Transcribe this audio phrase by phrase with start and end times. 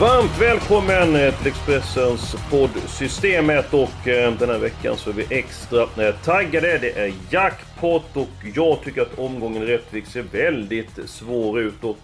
[0.00, 5.82] Varmt välkommen eh, till Expressens poddsystemet och eh, den här veckan så är vi extra
[5.82, 6.78] eh, taggade.
[6.78, 11.98] Det är jackpot och jag tycker att omgången i Rättvik ser väldigt svår ut och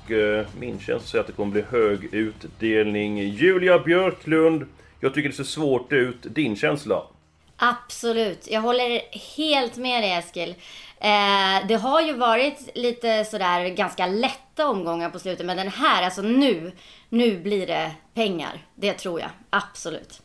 [0.60, 3.18] min känsla säger att det kommer bli hög utdelning.
[3.18, 4.66] Julia Björklund,
[5.00, 6.18] jag tycker det ser svårt ut.
[6.22, 7.02] Din känsla?
[7.56, 8.48] Absolut.
[8.50, 9.00] Jag håller
[9.36, 10.54] helt med dig Eskil.
[11.00, 15.46] Eh, det har ju varit lite sådär ganska lätta omgångar på slutet.
[15.46, 16.72] Men den här, alltså nu,
[17.08, 18.58] nu blir det pengar.
[18.74, 19.30] Det tror jag.
[19.50, 20.22] Absolut.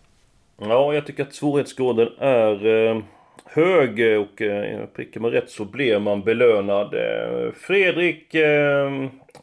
[0.57, 3.01] Ja, jag tycker att svårighetsgraden är eh,
[3.45, 6.93] hög och eh, prickar man rätt så blir man belönad.
[6.93, 8.93] Eh, Fredrik eh,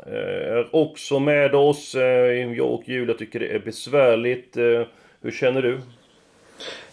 [0.06, 1.95] eh är också med oss.
[1.95, 4.56] Eh, jag och Julia tycker det är besvärligt.
[4.56, 4.83] Eh,
[5.20, 5.80] hur känner du?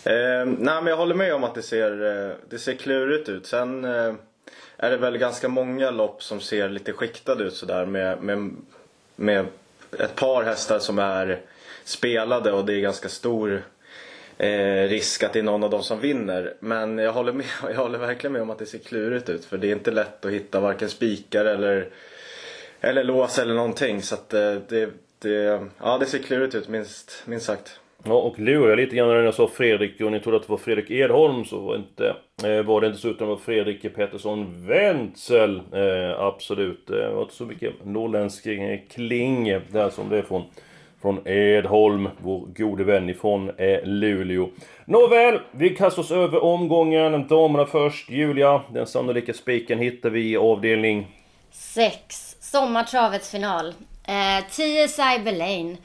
[0.06, 3.46] Eh, nej men jag håller med om att det ser, eh, det ser klurigt ut.
[3.46, 4.14] Sen eh,
[4.78, 8.52] är det väl ganska många lopp som ser lite skiktade ut sådär med, med,
[9.16, 9.46] med
[10.00, 11.42] ett par hästar som är
[11.84, 13.64] spelade och det är ganska stor
[14.38, 16.54] eh, risk att det är någon av dem som vinner.
[16.60, 19.58] Men jag håller, med, jag håller verkligen med om att det ser klurigt ut för
[19.58, 21.90] det är inte lätt att hitta varken spikar eller,
[22.82, 24.02] eller lås eller någonting.
[24.02, 27.80] Så att eh, det, det, ja, det ser klurigt ut minst, minst sagt.
[28.08, 30.58] Ja, och lurade lite grann när jag sa Fredrik och ni trodde att det var
[30.58, 34.68] Fredrik Edholm så var, inte, eh, var det inte så utan det var Fredrik Pettersson
[34.68, 35.62] Wenzel.
[35.74, 36.90] Eh, absolut.
[36.90, 40.44] Eh, det var inte så mycket norrländsk eh, kling där som det är från,
[41.02, 44.50] från Edholm, vår gode vän ifrån eh, Luleå.
[44.86, 47.28] Nåväl, vi kastar oss över omgången.
[47.28, 48.10] Damerna först.
[48.10, 51.08] Julia, den sannolika spiken hittar vi i avdelning...
[51.52, 52.36] 6.
[52.40, 53.74] Sommartravets final.
[54.52, 55.78] 10 eh, Cyber Lane.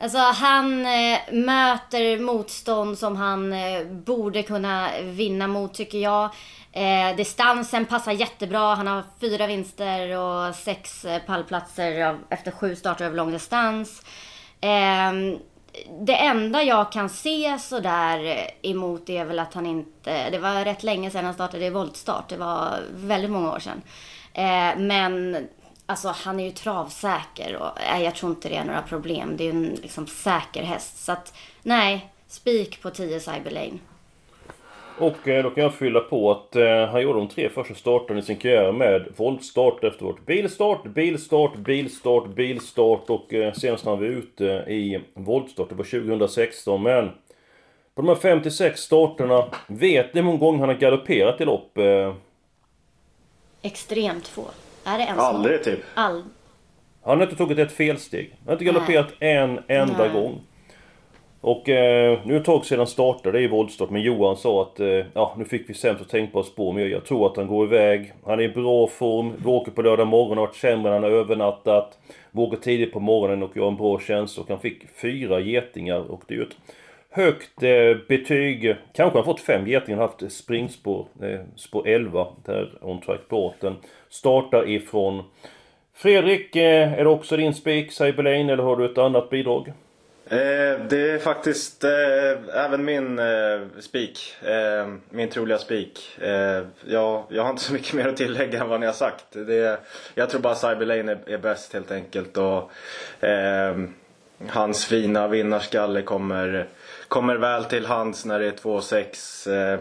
[0.00, 6.30] Alltså han eh, möter motstånd som han eh, borde kunna vinna mot tycker jag.
[6.72, 8.74] Eh, distansen passar jättebra.
[8.74, 14.02] Han har fyra vinster och sex eh, pallplatser av, efter sju starter över lång distans.
[14.60, 15.38] Ehm,
[16.00, 20.30] det enda jag kan se sådär eh, emot är väl att han inte...
[20.30, 22.28] Det var rätt länge sedan han startade i voltstart.
[22.28, 23.82] Det var väldigt många år sedan.
[24.32, 25.48] Eh, men
[25.90, 29.36] Alltså han är ju travsäker och nej, jag tror inte det är några problem.
[29.36, 31.04] Det är ju en liksom säker häst.
[31.04, 33.78] Så att nej, spik på 10 Cyberlane.
[34.98, 38.20] Och eh, då kan jag fylla på att eh, han gjorde de tre första starterna
[38.20, 40.26] i sin karriär med voltstart efteråt.
[40.26, 46.82] Bilstart, bilstart, bilstart, bilstart och eh, senast han var ute i voltstart, det var 2016.
[46.82, 47.10] Men
[47.94, 51.78] på de här 56 starterna, vet ni hur många gånger han har galopperat i lopp?
[51.78, 52.14] Eh...
[53.62, 54.44] Extremt få.
[54.84, 55.80] Är det ens Aldrig typ.
[55.94, 56.22] All...
[57.02, 58.30] Han har inte tagit ett felsteg.
[58.38, 60.10] Han har inte galopperat en enda Nej.
[60.12, 60.40] gång.
[61.40, 64.80] Och eh, nu är det ett tag sedan startade i voltstart, men Johan sa att
[64.80, 67.66] eh, ja, nu fick vi sämst tänkbara spår, men jag, jag tror att han går
[67.66, 68.12] iväg.
[68.26, 71.12] Han är i bra form, vi åker på lördag morgon, har varit sämre än han
[71.12, 71.98] har övernattat.
[72.30, 75.40] Vi åker tidigt på morgonen och jag har en bra känsla och han fick fyra
[75.40, 76.56] getingar och det är ju ett
[77.18, 78.76] högt eh, betyg.
[78.94, 83.76] Kanske han fått fem getingar, haft springspår, eh, spår 11 där on track båten.
[84.08, 85.24] Startar ifrån
[85.94, 89.72] Fredrik, eh, är det också din spik, Cyberlane, eller har du ett annat bidrag?
[90.30, 94.34] Eh, det är faktiskt eh, även min eh, spik.
[94.42, 96.18] Eh, min troliga spik.
[96.20, 99.24] Eh, jag, jag har inte så mycket mer att tillägga än vad ni har sagt.
[99.30, 99.80] Det,
[100.14, 102.36] jag tror bara Cyberlane är, är bäst helt enkelt.
[102.36, 102.70] Och,
[103.24, 103.76] eh,
[104.46, 106.66] hans fina vinnarskalle kommer,
[107.08, 109.72] kommer väl till hands när det är 2-6.
[109.72, 109.80] Eh,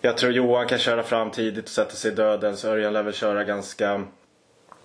[0.00, 2.64] jag tror Johan kan köra fram tidigt och sätta sig i dödens.
[2.64, 4.02] Örjan lär väl köra ganska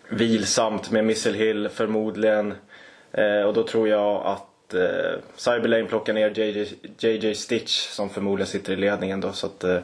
[0.10, 2.54] vilsamt med Missile Hill förmodligen.
[3.12, 8.48] Eh, och då tror jag att eh, Cyberlane plockar ner JJ, JJ Stitch som förmodligen
[8.48, 9.32] sitter i ledningen då.
[9.32, 9.80] Så att, eh,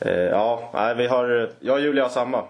[0.00, 2.44] eh, ja, nej, vi har, jag och Julia har samma.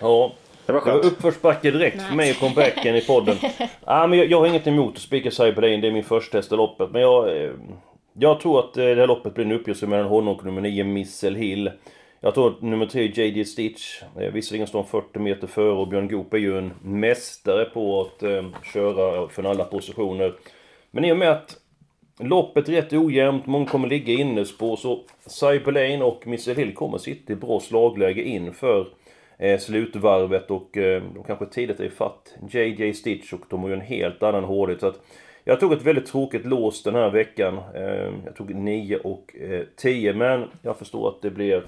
[0.00, 0.32] Ja.
[0.66, 3.36] Det var Det var uppförsbacke direkt för mig och comebacken i podden.
[3.86, 6.52] Ja, men jag, jag har inget emot att spika Cyberlane, det är min första häst
[6.52, 6.90] i loppet.
[6.90, 7.50] Men jag, eh,
[8.12, 10.84] jag tror att eh, det här loppet blir en uppgörelse mellan honom och nummer 9
[10.84, 11.70] Missile Hill.
[12.20, 15.88] Jag tror att nummer 3 JD Stitch, eh, visserligen står han 40 meter före och
[15.88, 20.34] Björn Goop är ju en mästare på att eh, köra från alla positioner.
[20.90, 21.56] Men i och med att
[22.18, 27.32] loppet är rätt ojämnt, många kommer ligga innerspår så Cyberlane och Missile Hill kommer sitta
[27.32, 28.86] i bra slagläge inför
[29.40, 33.74] eh, slutvarvet och eh, de kanske tidigt är ifatt JJ Stitch och de har ju
[33.74, 34.80] en helt annan hårdhet.
[34.80, 35.00] Så att
[35.44, 37.58] jag tog ett väldigt tråkigt lås den här veckan.
[37.74, 39.36] Eh, jag tog 9 och
[39.76, 41.64] 10 men jag förstår att det blir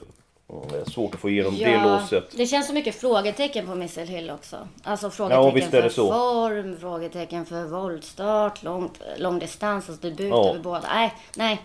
[0.86, 2.36] svårt att få igenom ja, det låset.
[2.36, 4.56] Det känns så mycket frågetecken på Missile Hill också.
[4.82, 8.60] Alltså frågetecken ja, för form, frågetecken för voltstart,
[9.16, 10.50] långdistans, alltså debut ja.
[10.50, 10.84] över båda.
[10.94, 11.60] Nej, nej.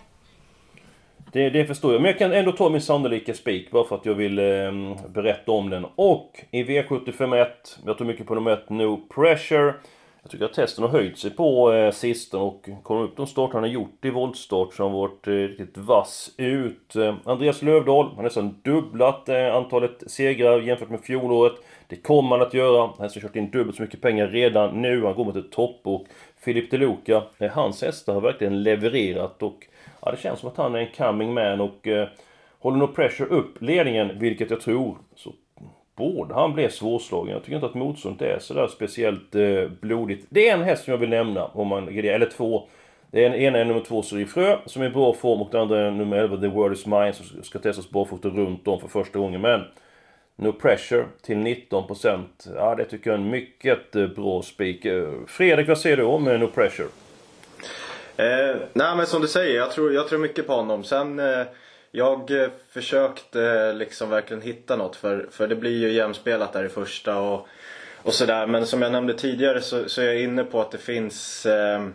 [1.32, 2.02] Det, det förstår jag.
[2.02, 4.72] Men jag kan ändå ta min sannolika spik bara för att jag vill eh,
[5.08, 5.86] berätta om den.
[5.94, 7.46] Och i V751,
[7.86, 9.74] jag tog mycket på nummer 1, No Pressure.
[10.22, 13.54] Jag tycker att testen har höjt sig på eh, sistone och kommer upp de starter
[13.54, 16.96] han har gjort i voltstart så har han varit eh, riktigt vass ut.
[16.96, 21.52] Eh, Andreas Lövdahl har nästan dubblat eh, antalet segrar jämfört med fjolåret.
[21.86, 22.80] Det kommer han att göra.
[22.80, 25.04] Han har kört in dubbelt så mycket pengar redan nu.
[25.04, 26.06] Han går mot ett topp och
[26.40, 29.66] Filip Deluca, eh, hans hästar har verkligen levererat och
[30.00, 32.08] ja, det känns som att han är en coming man och eh,
[32.58, 35.32] håller nog pressure upp ledningen, vilket jag tror, så
[35.96, 37.32] borde han bli svårslagen.
[37.32, 40.26] Jag tycker inte att motståndet är sådär speciellt eh, blodigt.
[40.30, 42.68] Det är en häst som jag vill nämna, om man eller två.
[43.10, 45.48] Det är en, ena är nummer två Suri Frö, som är i bra form, och
[45.50, 48.80] den andra är nummer 11 The World Is Mine, som ska testas barfota runt om
[48.80, 49.40] för första gången.
[49.40, 49.60] Men
[50.36, 52.24] No Pressure till 19%.
[52.54, 54.84] Ja, det tycker jag är en mycket eh, bra spik.
[54.84, 56.88] Eh, Fredrik, vad säger du om eh, No Pressure?
[58.18, 60.84] Eh, nej men som du säger, jag tror, jag tror mycket på honom.
[60.84, 61.46] Sen eh,
[61.90, 66.64] jag eh, försökte eh, liksom verkligen hitta något för, för det blir ju jämspelat där
[66.64, 67.46] i första och,
[68.02, 68.46] och sådär.
[68.46, 71.86] Men som jag nämnde tidigare så, så är jag inne på att det finns eh,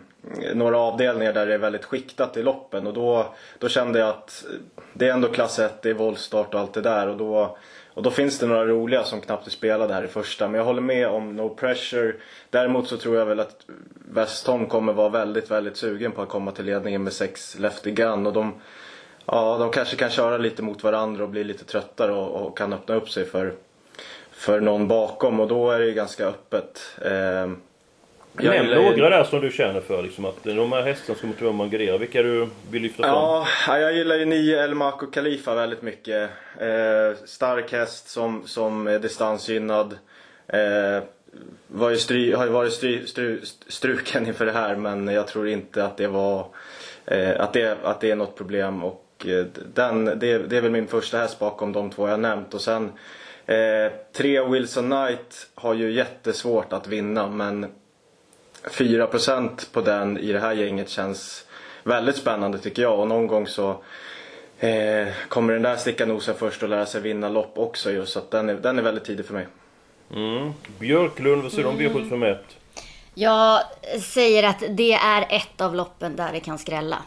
[0.54, 4.44] några avdelningar där det är väldigt skiktat i loppen och då, då kände jag att
[4.92, 7.56] det är ändå klass 1, det är voltstart och allt det där och då
[7.94, 10.48] och då finns det några roliga som knappt är spelade här i första.
[10.48, 12.14] Men jag håller med om No Pressure.
[12.50, 13.56] Däremot så tror jag väl att
[14.08, 18.26] Westholm kommer vara väldigt, väldigt sugen på att komma till ledningen med sex Lefty Gun.
[18.26, 18.54] Och de,
[19.26, 22.72] ja, de kanske kan köra lite mot varandra och bli lite tröttare och, och kan
[22.72, 23.54] öppna upp sig för,
[24.30, 25.40] för någon bakom.
[25.40, 26.80] Och då är det ju ganska öppet.
[27.02, 27.50] Eh,
[28.42, 30.02] Nämn några där som du känner för.
[30.02, 31.98] Liksom, att de här hästarna ska motivera Mangadera.
[31.98, 33.12] Vilka du vill lyfta fram?
[33.66, 36.30] Ja, jag gillar ju 9 El Mako Khalifa väldigt mycket.
[36.60, 39.98] Eh, stark häst som, som är distansgynnad.
[40.46, 41.02] Eh,
[41.66, 43.38] var ju stry, har ju varit stry, stry,
[43.68, 46.46] struken inför det här men jag tror inte att det var
[47.06, 48.84] eh, att, det, att det är något problem.
[48.84, 49.44] Och eh,
[49.74, 52.54] den, det, det är väl min första häst bakom de två jag nämnt.
[52.54, 52.92] Och sen
[53.46, 57.66] eh, tre Wilson Knight har ju jättesvårt att vinna men
[58.70, 61.44] 4% på den i det här gänget känns
[61.82, 63.00] väldigt spännande tycker jag.
[63.00, 63.70] Och någon gång så
[64.58, 68.12] eh, kommer den där sticka nosen först och lära sig vinna lopp också just.
[68.12, 69.46] Så att den är, den är väldigt tidig för mig.
[70.14, 70.52] Mm.
[70.78, 72.36] Björklund, vad säger du om V751?
[73.14, 73.60] Jag
[74.02, 76.98] säger att det är ett av loppen där det kan skrälla.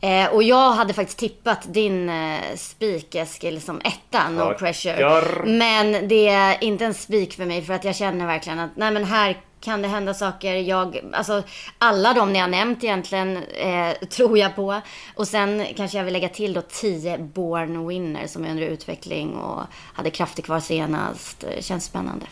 [0.00, 4.54] Eh, och jag hade faktiskt tippat din eh, spik Eskil som etta, No Tackar.
[4.54, 5.44] Pressure.
[5.44, 8.90] Men det är inte en spik för mig för att jag känner verkligen att nej
[8.90, 10.54] men här kan det hända saker.
[10.54, 11.42] Jag, alltså,
[11.78, 14.80] alla de ni har nämnt egentligen eh, tror jag på.
[15.14, 19.36] Och sen kanske jag vill lägga till då 10 Born Winner som är under utveckling
[19.36, 19.62] och
[19.94, 21.44] hade krafter kvar senast.
[21.60, 22.26] Känns spännande.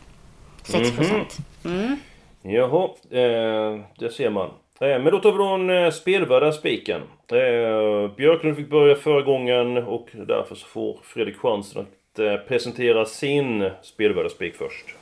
[0.62, 0.96] 6 mhm.
[0.96, 1.36] procent.
[1.64, 1.96] Mm.
[2.42, 4.50] Jaha, eh, det ser man.
[4.80, 7.00] Eh, men då tar vi en eh, spelvärda spiken.
[7.32, 13.04] Eh, Björklund fick börja förra gången och därför så får Fredrik chansen att eh, presentera
[13.04, 14.94] sin spelvärda spik först.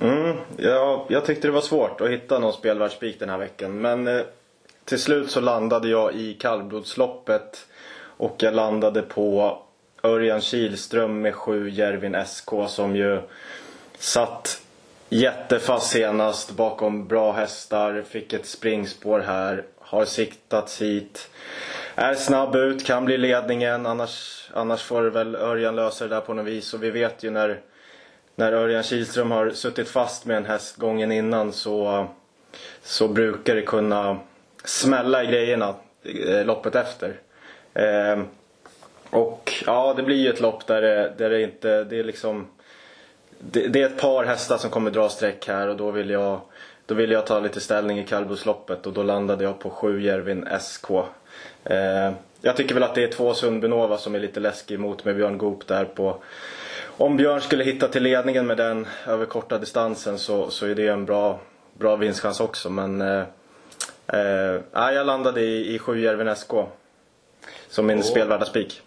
[0.00, 3.80] Mm, ja, jag tyckte det var svårt att hitta någon spelvärldsspik den här veckan.
[3.80, 4.22] Men eh,
[4.84, 7.66] till slut så landade jag i kallblodsloppet.
[8.16, 9.58] Och jag landade på
[10.02, 13.20] Örjan Kihlström med 7 Järvin SK som ju
[13.98, 14.62] satt
[15.08, 18.04] jättefast senast bakom bra hästar.
[18.08, 19.64] Fick ett springspår här.
[19.78, 21.30] Har siktats hit.
[21.94, 23.86] Är snabb ut, kan bli ledningen.
[23.86, 26.74] Annars, annars får väl Örjan lösa det där på något vis.
[26.74, 27.60] Och vi vet ju när
[28.34, 32.06] när Örjan Kihlström har suttit fast med en häst gången innan så,
[32.82, 34.18] så brukar det kunna
[34.64, 37.20] smälla i grejerna eh, loppet efter.
[37.74, 38.22] Eh,
[39.10, 42.46] och ja, det blir ju ett lopp där det, där det inte, det är liksom
[43.38, 46.40] det, det, är ett par hästar som kommer dra streck här och då vill jag
[46.86, 50.48] då vill jag ta lite ställning i kallblodsloppet och då landade jag på 7 Järvin
[50.60, 50.90] SK.
[51.64, 55.16] Eh, jag tycker väl att det är två Sundbynova som är lite läskig mot med
[55.16, 56.22] Björn Goop där på
[56.96, 60.88] om Björn skulle hitta till ledningen med den över korta distansen så, så är det
[60.88, 61.40] en bra,
[61.78, 62.70] bra vinstchans också.
[62.70, 63.24] Men eh,
[64.06, 66.52] eh, jag landade i, i 7 Järven SK.
[67.68, 68.02] Som min oh.
[68.02, 68.80] spelvärda spik.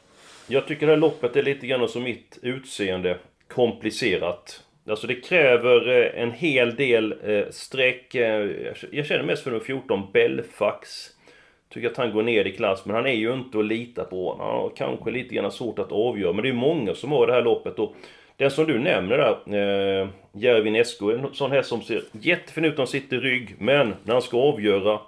[0.48, 3.18] Jag tycker det här loppet är lite grann som mitt utseende.
[3.48, 4.62] Komplicerat.
[4.90, 8.16] Alltså det kräver eh, en hel del eh, streck.
[8.16, 8.52] Eh,
[8.92, 11.15] jag känner mest för nummer 14, Belfax.
[11.70, 14.36] Tycker att han går ner i klass, men han är ju inte att lita på.
[14.40, 17.34] Han har kanske lite grann svårt att avgöra, men det är många som har det
[17.34, 17.96] här loppet och
[18.38, 22.72] Den som du nämner där, eh, Järvin Esko, en sån häst som ser jättefin ut
[22.72, 25.00] när han sitter i rygg, men när han ska avgöra,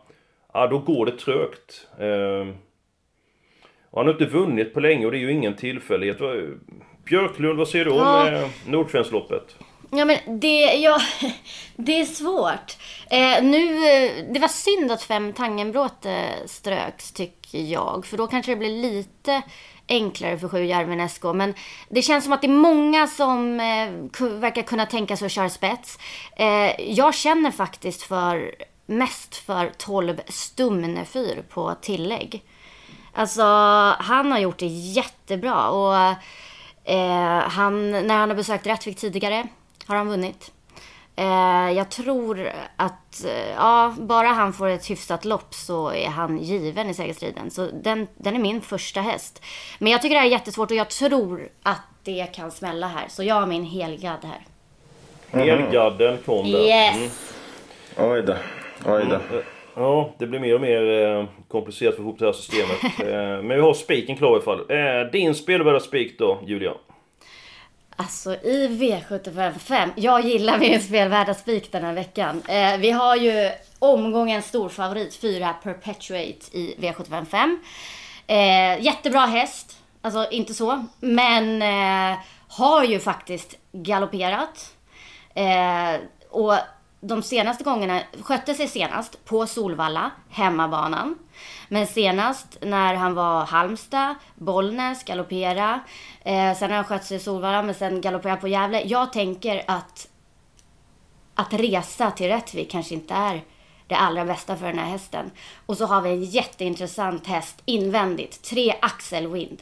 [0.53, 1.87] ja då går det trögt.
[1.99, 2.47] Eh,
[3.93, 6.17] han har inte vunnit på länge och det är ju ingen tillfällighet.
[7.05, 8.31] Björklund, vad säger du om ja.
[8.31, 9.57] eh, Nordsvenskloppet?
[9.89, 11.01] Ja men det, ja,
[11.75, 12.77] det är svårt.
[13.09, 18.05] Eh, nu, eh, det var synd att fem Tangenbråte ströks tycker jag.
[18.05, 19.41] För då kanske det blir lite
[19.87, 21.23] enklare för sju Järven SK.
[21.23, 21.53] Men
[21.89, 25.49] det känns som att det är många som eh, verkar kunna tänka sig att köra
[25.49, 25.99] spets.
[26.35, 32.43] Eh, jag känner faktiskt för mest för 12 Stumnefyr på tillägg.
[33.13, 33.43] Alltså,
[33.99, 35.69] han har gjort det jättebra.
[35.69, 35.95] Och
[36.91, 39.47] eh, han, när han har besökt Rättvik tidigare
[39.87, 40.51] har han vunnit.
[41.19, 46.37] Eh, jag tror att eh, ja, bara han får ett hyfsat lopp så är han
[46.37, 47.51] given i segerstriden.
[47.51, 49.43] Så den, den är min första häst.
[49.79, 53.05] Men jag tycker det här är jättesvårt och jag tror att det kan smälla här.
[53.07, 54.45] Så jag har min helgad här.
[55.41, 56.59] Helgadden kom där.
[56.59, 56.95] Yes!
[57.97, 58.11] Mm.
[58.11, 58.35] Oj då.
[58.85, 59.15] Oj då.
[59.15, 59.43] Mm.
[59.75, 62.97] Ja, det blir mer och mer eh, komplicerat för ihop det här systemet.
[63.43, 65.11] Men vi har spiken klar i alla fall.
[65.11, 66.73] Din spelvärda spik då, Julia?
[67.99, 72.41] Alltså i V755, jag gillar min spelvärda spik den här veckan.
[72.47, 77.57] Eh, vi har ju omgångens storfavorit, 4 Perpetuate i V755.
[78.27, 84.73] Eh, jättebra häst, alltså inte så, men eh, har ju faktiskt galopperat.
[85.33, 86.53] Eh, och
[86.99, 91.17] de senaste gångerna, skötte sig senast på Solvalla, hemmabanan.
[91.69, 95.79] Men senast när han var Halmstad, Bollnäs, galoppera.
[96.21, 98.81] Eh, sen har han skött sig i Solvalla, men sen galoppera på Gävle.
[98.85, 100.07] Jag tänker att
[101.35, 103.41] att resa till Rättvik kanske inte är
[103.87, 105.31] det allra bästa för den här hästen.
[105.65, 108.41] Och så har vi en jätteintressant häst invändigt.
[108.41, 109.61] Tre Axel Wind.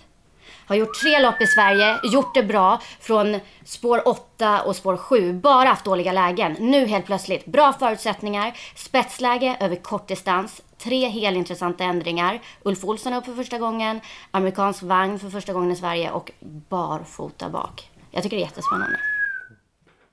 [0.67, 5.33] Har gjort tre lopp i Sverige, gjort det bra från spår 8 och spår 7.
[5.33, 6.55] Bara haft dåliga lägen.
[6.59, 10.61] Nu helt plötsligt, bra förutsättningar, spetsläge över kort distans.
[10.77, 12.39] Tre helintressanta ändringar.
[12.63, 16.31] Ulf Olsson upp för första gången, amerikansk vagn för första gången i Sverige och
[16.69, 17.89] barfota bak.
[18.11, 18.99] Jag tycker det är jättespännande.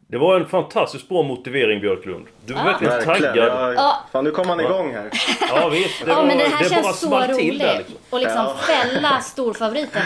[0.07, 2.27] Det var en fantastiskt bra motivering Björklund.
[2.45, 2.67] Du var ja.
[2.67, 3.37] verkligen taggad.
[3.37, 3.97] Ja, ja.
[4.13, 5.11] Fan nu kom han igång här.
[5.49, 6.05] Ja visst.
[6.05, 7.59] Det, ja, var, men det här det känns så roligt.
[7.59, 7.97] Liksom.
[8.11, 8.55] Och liksom ja.
[8.55, 10.03] fälla storfavoriten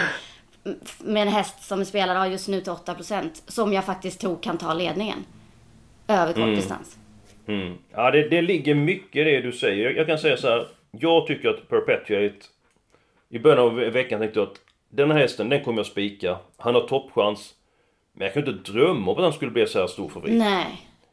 [0.99, 4.75] med en häst som spelar just nu till 8% som jag faktiskt tror kan ta
[4.75, 5.25] ledningen.
[6.09, 6.97] Över kortdistans.
[7.47, 7.63] Mm.
[7.63, 7.79] Mm.
[7.93, 9.85] Ja, det, det ligger mycket i det du säger.
[9.85, 10.67] Jag, jag, kan säga så här.
[10.91, 12.47] Jag tycker att Perpetuate...
[13.29, 16.39] I början av veckan tänkte jag att den här hästen, den kommer jag spika.
[16.57, 17.55] Han har toppchans.
[18.13, 20.35] Men jag kan inte drömma om att han skulle bli så här stor favorit.
[20.35, 20.67] Nej.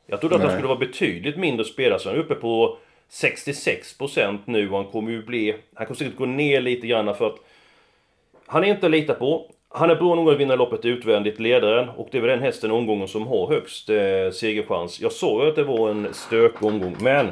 [0.07, 0.49] Jag trodde att Nej.
[0.49, 1.99] han skulle vara betydligt mindre spelare.
[1.99, 2.77] Så han är uppe på
[3.11, 5.55] 66% nu och han kommer ju bli...
[5.73, 7.39] Han kommer säkert gå ner lite grann för att
[8.53, 9.51] han är inte att lita på.
[9.69, 11.89] Han är bra nog att vinna loppet utvändigt, ledaren.
[11.89, 13.95] Och det är väl den hästen i omgången som har högst eh,
[14.33, 15.01] segerchans.
[15.01, 17.27] Jag sa ju att det var en stökig omgång, men...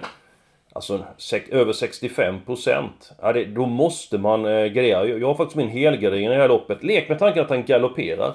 [0.73, 1.05] Alltså
[1.51, 2.87] över 65%.
[3.21, 5.05] Ja, det, då måste man eh, greja.
[5.05, 6.83] Jag, jag har faktiskt min helgardering i det här loppet.
[6.83, 8.33] Lek med tanken att han galopperar.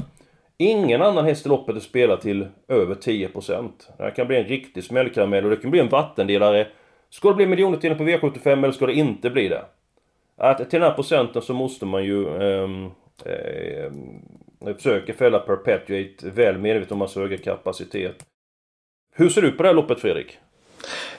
[0.59, 3.71] Ingen annan häst i loppet är spelad till över 10%.
[3.97, 6.67] Det här kan bli en riktig smällkaramell och det kan bli en vattendelare.
[7.11, 9.65] Ska det bli miljoner på V75 eller ska det inte bli det?
[10.37, 12.91] Att till den här procenten så måste man ju ehm,
[13.25, 13.93] eh,
[14.75, 18.17] försöka fälla Perpetuate väl medvetet om hans höga kapacitet.
[19.15, 20.39] Hur ser du på det här loppet Fredrik?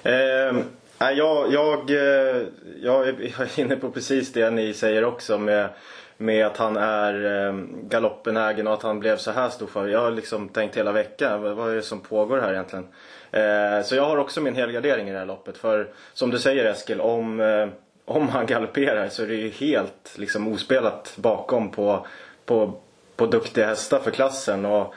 [0.03, 0.57] Ehm,
[1.01, 1.89] eh, jag, jag,
[2.81, 5.69] jag är inne på precis det ni säger också med,
[6.17, 7.53] med att han är eh,
[7.89, 9.87] galoppenägen och att han blev så här stor för.
[9.87, 12.87] Jag har liksom tänkt hela veckan, vad, vad är det som pågår här egentligen?
[13.31, 15.57] Eh, så jag har också min helgardering i det här loppet.
[15.57, 17.67] För som du säger Eskil, om eh,
[18.07, 22.07] om han galopperar så är det ju helt liksom ospelat bakom på,
[22.45, 22.73] på,
[23.15, 24.65] på duktiga hästar för klassen.
[24.65, 24.93] Och,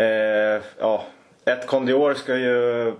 [0.00, 1.04] eh, ja,
[1.44, 2.92] ett Kondior ska ju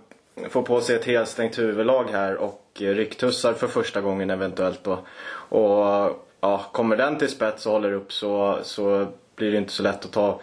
[0.48, 4.98] få på sig ett helstängt huvudlag här och rycktussar för första gången eventuellt då.
[5.30, 9.82] Och ja, kommer den till spets och håller upp så, så blir det inte så
[9.82, 10.40] lätt att ta,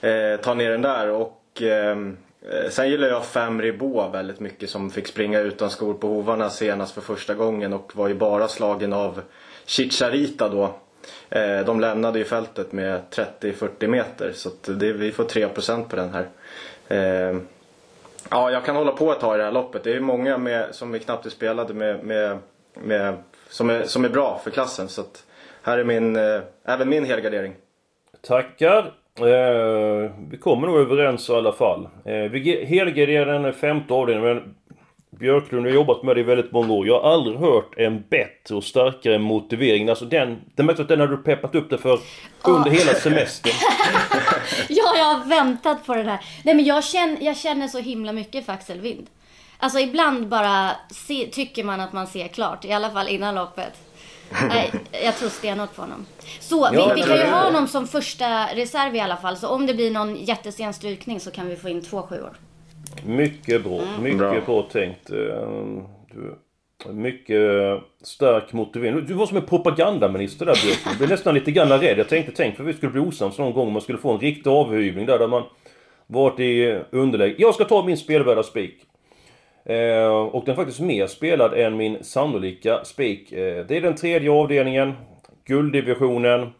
[0.00, 1.10] eh, ta ner den där.
[1.10, 1.96] Och Eh,
[2.42, 6.50] Eh, sen gillar jag Fem Bo väldigt mycket som fick springa utan skor på hovarna
[6.50, 9.20] senast för första gången och var ju bara slagen av
[9.66, 10.74] Chicharita då.
[11.30, 16.10] Eh, de lämnade ju fältet med 30-40 meter så det, vi får 3% på den
[16.10, 16.28] här.
[16.88, 17.38] Eh,
[18.30, 19.84] ja, jag kan hålla på ett tag i det här loppet.
[19.84, 22.38] Det är många med, som vi knappt spelade med, med,
[22.74, 23.16] med,
[23.48, 24.88] som, är, som är bra för klassen.
[24.88, 25.24] Så att
[25.62, 26.16] här är min,
[26.64, 27.54] även min helgardering.
[28.20, 28.92] Tackar!
[29.18, 31.88] Eh, vi kommer nog överens i alla fall.
[32.04, 34.54] Eh, vi helgarderar den femte avdelningen men
[35.18, 36.86] Björklund har jobbat med det i väldigt många år.
[36.86, 39.88] Jag har aldrig hört en bättre och starkare motivering.
[39.88, 41.98] Alltså den, den märks att den har du peppat upp det för
[42.44, 43.52] under hela semestern.
[44.68, 46.18] Ja, jag har väntat på det där.
[46.44, 49.06] Nej men jag känner, jag känner så himla mycket för Axel Wind.
[49.58, 52.64] Alltså ibland bara se, tycker man att man ser klart.
[52.64, 53.85] I alla fall innan loppet.
[54.48, 54.72] Nej,
[55.04, 56.06] jag tror stenhårt på honom.
[56.40, 59.36] Så Ja, vi, vi kan ju ha honom som första reserv i alla fall.
[59.36, 62.36] Så om det blir någon jättesen strykning så kan vi få in två sjuor.
[63.04, 63.80] Mycket bra.
[64.00, 64.40] Mycket Bra.
[64.46, 65.10] bra, tänkt.
[65.10, 65.16] Eh,
[66.14, 66.38] Du,
[66.92, 67.40] mycket
[68.02, 69.06] stark motivering.
[69.06, 70.86] Du var som en propagandaminister där Björklund.
[70.86, 71.98] Jag blev nästan lite grann rädd.
[71.98, 73.72] Jag tänkte, tänk för vi skulle bli osams någon gång.
[73.72, 75.42] Man skulle få en riktig avhyvling där, där man
[76.06, 77.34] varit i underläge.
[77.38, 78.82] Jag ska ta min spelvärda spik.
[79.66, 83.32] Eh, och den är faktiskt mer spelad än min sannolika spik.
[83.32, 84.92] Eh, det är den tredje avdelningen.
[85.44, 86.52] Gulddivisionen.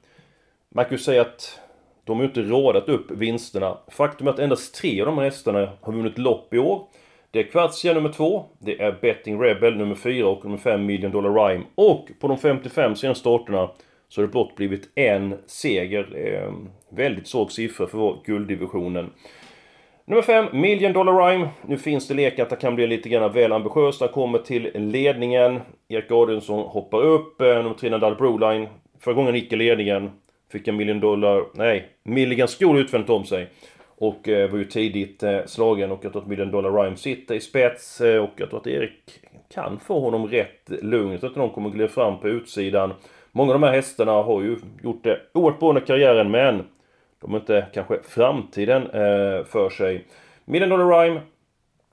[0.74, 1.60] Man kan ju säga att
[2.04, 3.78] de har ju inte radat upp vinsterna.
[3.88, 6.86] Faktum är att endast tre av de här hästarna har vunnit lopp i år.
[7.30, 11.12] Det är Kvartsia nummer två, det är Betting Rebel nummer fyra och nummer fem Million
[11.12, 11.64] Dollar Rhyme.
[11.74, 13.70] Och på de 55 senaste starterna
[14.08, 16.16] så har det blott blivit en seger.
[16.16, 16.52] Eh,
[16.88, 19.10] väldigt svag siffra för gulddivisionen.
[20.08, 21.48] Nummer 5, Million Dollar Rhyme.
[21.66, 24.00] Nu finns det lek att det kan bli lite grann väl ambitiöst.
[24.00, 25.60] Han kommer till ledningen.
[25.88, 27.40] Erik Adielsson hoppar upp.
[27.40, 28.68] Eh, nummer 3, Nadal Broline.
[29.00, 30.10] Förra gången gick i ledningen.
[30.52, 31.44] Fick en Million Dollar...
[31.54, 33.46] Nej, Milligan School utvändigt om sig.
[33.98, 37.34] Och eh, var ju tidigt eh, slagen och jag tror att Million Dollar Rhyme sitter
[37.34, 38.00] i spets.
[38.00, 39.20] Eh, och jag tror att Erik
[39.54, 41.20] kan få honom rätt lugnt.
[41.20, 42.92] Så att någon kommer glida fram på utsidan.
[43.32, 46.62] Många av de här hästarna har ju gjort det oerhört bra under karriären men
[47.20, 50.06] de har inte kanske framtiden eh, för sig.
[50.44, 51.20] Million Dollar Rhyme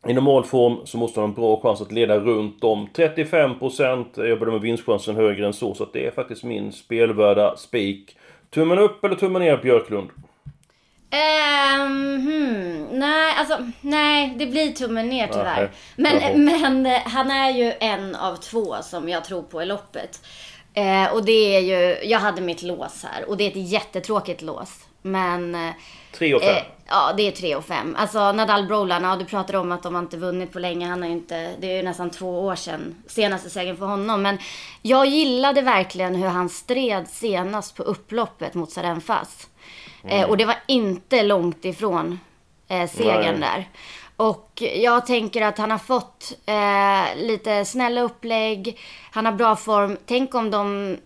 [0.08, 4.26] i normal form så måste han ha en bra chans att leda runt om 35%.
[4.28, 8.18] Jag bedömer vinstchansen högre än så, så att det är faktiskt min spelvärda spik.
[8.50, 10.10] Tummen upp eller tummen ner Björklund?
[11.10, 15.72] Ehm, hmm, nej, alltså nej, det blir tummen ner tyvärr.
[15.96, 16.20] Nej.
[16.34, 20.22] Men, men eh, han är ju en av två som jag tror på i loppet.
[20.74, 24.42] Eh, och det är ju, jag hade mitt lås här och det är ett jättetråkigt
[24.42, 24.86] lås.
[25.04, 25.74] Men eh,
[26.12, 26.56] 3 och 5.
[26.56, 27.96] Eh, ja, det är 3 och 5.
[28.00, 30.88] Alltså Nadal Brolan, ja du pratar om att de har inte vunnit på länge.
[30.88, 34.22] Han har ju inte, det är ju nästan två år sedan senaste segern för honom.
[34.22, 34.38] Men
[34.82, 39.48] jag gillade verkligen hur han stred senast på upploppet mot Sarenfas.
[40.04, 42.20] Eh, och det var inte långt ifrån
[42.68, 43.50] eh, segern Nej.
[43.50, 43.70] där.
[44.16, 48.80] Och jag tänker att han har fått eh, lite snälla upplägg.
[49.12, 49.98] Han har bra form.
[50.06, 50.98] Tänk om de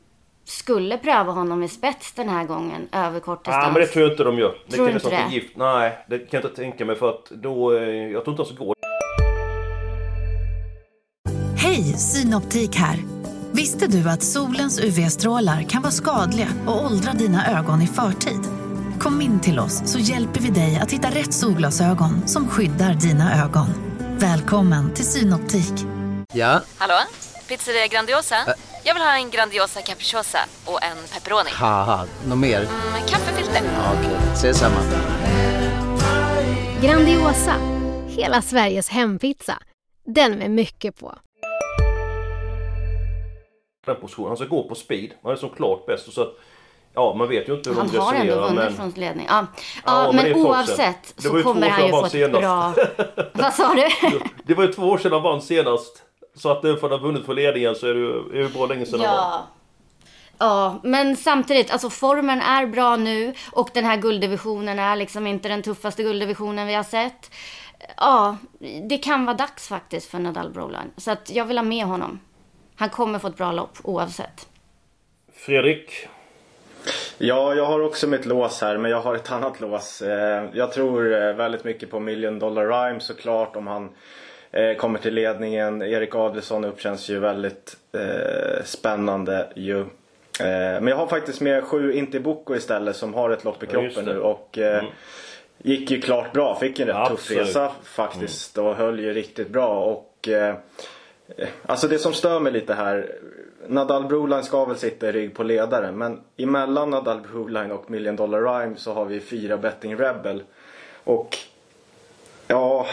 [0.52, 3.66] skulle pröva honom i spets den här gången över kort distans.
[3.66, 4.56] ah, men det tror jag inte de gör.
[4.68, 5.34] Det Tror kan du inte det?
[5.36, 5.58] gift.
[5.58, 7.74] Nej, det kan jag inte tänka mig för att då...
[7.78, 8.76] Eh, jag tror inte ens det går.
[11.58, 12.98] Hej, Synoptik här.
[13.52, 18.40] Visste du att solens UV-strålar kan vara skadliga och åldra dina ögon i förtid?
[19.00, 23.44] Kom in till oss så hjälper vi dig att hitta rätt solglasögon som skyddar dina
[23.44, 23.68] ögon.
[24.20, 25.74] Välkommen till Synoptik.
[26.34, 26.94] Ja, Hallå?
[27.48, 28.36] Pizzeria Grandiosa?
[28.88, 31.50] Jag vill ha en Grandiosa capriciosa och en pepperoni.
[31.54, 32.60] haha, något mer?
[32.60, 33.62] Med kaffefilter.
[33.76, 34.76] Ja, Okej, ses samma.
[36.82, 37.54] Grandiosa,
[38.08, 39.58] hela Sveriges hempizza.
[40.06, 41.16] Den med mycket på.
[43.86, 44.28] Den positionen.
[44.28, 45.12] Han ska gå på speed.
[45.24, 46.08] Han är som klart bäst.
[46.08, 46.34] Och så att,
[46.94, 48.76] ja, man vet ju inte hur Han de har ändå resonerar vunnit men...
[48.76, 49.26] från ledning.
[49.30, 49.46] Ja,
[49.86, 50.94] Ja, ja, men men oavsett sedan.
[51.16, 52.74] Det var så ju två kommer år han ju sedan få ett han bra...
[53.44, 54.20] Vad sa du?
[54.44, 56.04] Det var ju två år sedan han vann senast.
[56.38, 58.66] Så att han har vunnit för ledningen så är det ju, är det ju bra
[58.66, 59.02] länge sedan.
[59.02, 59.48] Ja.
[60.40, 65.50] Ja, men samtidigt, alltså formen är bra nu och den här gulddivisionen är liksom inte
[65.50, 67.32] den tuffaste gulddivisionen vi har sett.
[67.98, 68.38] Ja,
[68.90, 70.92] det kan vara dags faktiskt för Nadal Broline.
[70.98, 72.20] Så att jag vill ha med honom.
[72.76, 74.48] Han kommer få ett bra lopp oavsett.
[75.34, 76.08] Fredrik?
[77.18, 80.02] Ja, jag har också mitt lås här, men jag har ett annat lås.
[80.02, 83.90] Eh, Jag tror eh, väldigt mycket på Million Dollar Rhyme såklart om han
[84.78, 85.82] kommer till ledningen.
[85.82, 89.80] Erik Adelsson upp känns ju väldigt eh, spännande ju.
[89.80, 89.86] Eh,
[90.82, 94.06] Men jag har faktiskt med sju Intiboko istället som har ett lopp i Ja, kroppen
[94.06, 94.14] det.
[94.14, 94.84] nu och eh,
[95.58, 96.56] gick ju klart bra.
[96.60, 97.48] Fick en rätt tuff Absolut.
[97.48, 99.80] resa faktiskt och höll ju riktigt bra.
[99.86, 100.56] Och eh,
[101.66, 103.12] Alltså det som stör mig lite här.
[103.68, 105.98] Nadal Broline ska väl sitta i rygg på ledaren.
[105.98, 110.44] Men emellan Nadal Broline och Million Dollar Rhyme så har vi fyra Betting Rebel.
[111.04, 111.38] Och
[112.48, 112.88] ja,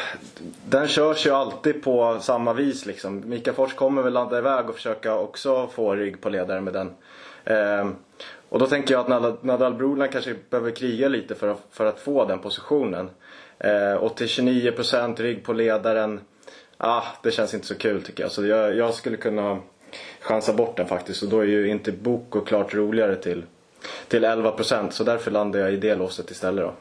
[0.69, 3.23] den körs ju alltid på samma vis liksom.
[3.27, 6.91] Mika Fors kommer väl ladda iväg och försöka också få rygg på ledaren med den.
[7.45, 7.95] Ehm,
[8.49, 12.01] och då tänker jag att Nadal, Nadal kanske behöver kriga lite för att, för att
[12.01, 13.11] få den positionen.
[13.59, 16.21] Ehm, och till 29% rygg på ledaren.
[16.77, 18.33] Ah, det känns inte så kul tycker jag.
[18.33, 19.59] Så jag, jag skulle kunna
[20.21, 21.23] chansa bort den faktiskt.
[21.23, 23.43] Och då är ju inte Boko klart roligare till,
[24.09, 24.91] till 11%.
[24.91, 26.75] Så därför landar jag i det låset istället då.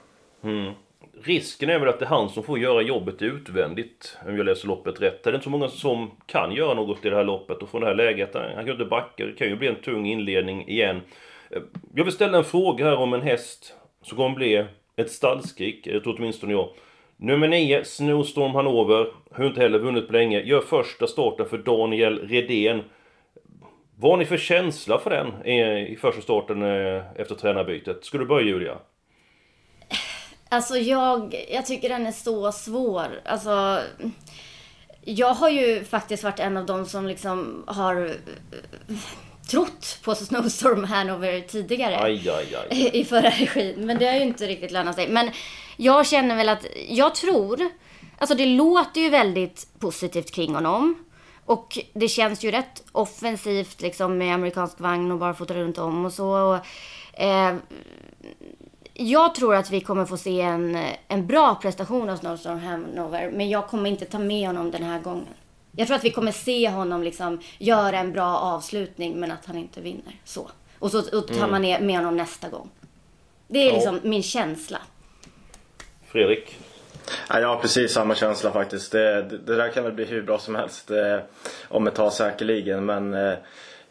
[0.49, 0.73] Mm
[1.21, 4.17] risken är väl att det är han som får göra jobbet utvändigt.
[4.27, 5.23] Om jag läser loppet rätt.
[5.23, 7.57] Det är inte så många som kan göra något i det här loppet.
[7.57, 9.25] Och från det här läget, han kan ju inte backa.
[9.25, 11.01] Det kan ju bli en tung inledning igen.
[11.49, 11.61] Eh,
[11.95, 15.83] jag vill ställa en fråga här om en häst som kommer bli ett stallskrik.
[15.83, 16.69] det tror åtminstone jag.
[17.17, 19.07] Nummer 9, Snowstorm Hanover.
[19.31, 20.41] Har inte heller vunnit på länge.
[20.41, 22.81] Gör första starten för Daniel Redén.
[23.95, 28.05] Vad har ni för känsla för den eh, i första starten eh, efter tränarbytet?
[28.05, 28.77] Ska du börja Julia?
[30.53, 33.21] Alltså jag, jag tycker den är så svår.
[33.25, 33.81] Alltså,
[35.01, 38.95] jag har ju faktiskt varit en av dem som liksom har eh,
[39.49, 41.97] trott på Snowstorm Hanover tidigare.
[41.97, 42.89] Aj, aj, aj.
[42.93, 43.85] I förra regin.
[43.85, 45.07] Men det har ju inte riktigt lönat sig.
[45.09, 45.31] Men
[45.77, 47.69] jag känner väl att, jag tror,
[48.17, 51.05] alltså det låter ju väldigt positivt kring honom.
[51.45, 56.13] Och det känns ju rätt offensivt liksom med amerikansk vagn och barfota runt om och
[56.13, 56.29] så.
[56.29, 56.59] Och,
[57.21, 57.55] eh,
[58.93, 60.77] jag tror att vi kommer få se en,
[61.07, 64.99] en bra prestation av Snowstorm Hanover, men jag kommer inte ta med honom den här
[64.99, 65.27] gången.
[65.75, 69.57] Jag tror att vi kommer se honom liksom göra en bra avslutning, men att han
[69.57, 70.15] inte vinner.
[70.23, 70.49] Så.
[70.79, 72.69] Och så och tar man med honom nästa gång.
[73.47, 73.73] Det är Ja.
[73.73, 74.77] liksom min känsla.
[76.07, 76.57] Fredrik?
[77.29, 78.91] Ja, jag har precis samma känsla faktiskt.
[78.91, 81.19] Det, det, det där kan väl bli hur bra som helst eh,
[81.69, 82.85] om ett tag säkerligen.
[82.85, 83.33] Men eh,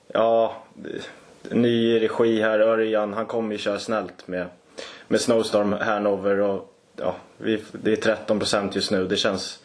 [0.07, 0.57] ja,
[1.51, 2.59] ny regi här.
[2.59, 4.47] Örjan, han kommer ju köra snällt med,
[5.09, 6.41] med Snowstorm Hanover.
[6.41, 9.07] Och, ja, vi, det är 13 procent just nu.
[9.07, 9.59] Det känns,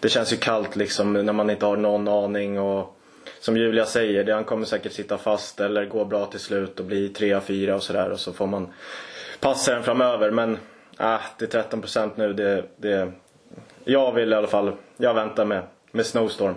[0.00, 2.58] det känns ju kallt liksom när man inte har någon aning.
[2.58, 2.96] Och,
[3.40, 6.86] som Julia säger, det, han kommer säkert sitta fast eller gå bra till slut och
[6.86, 8.10] bli 3-4 och sådär.
[8.10, 8.72] Och så får man
[9.40, 10.30] passa den framöver.
[10.30, 10.58] Men
[10.96, 12.32] ah, det är 13 procent nu.
[12.32, 13.12] Det, det,
[13.84, 16.54] jag vill i alla fall, jag väntar med, med Snowstorm.